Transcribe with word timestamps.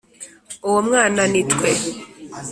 uwo 0.67 0.79
mwana 0.87 1.21
ni 1.31 1.41
twe, 1.51 1.69